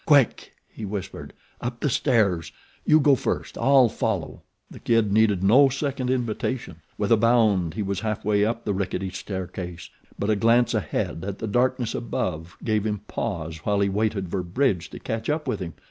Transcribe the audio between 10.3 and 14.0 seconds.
a glance ahead at the darkness above gave him pause while he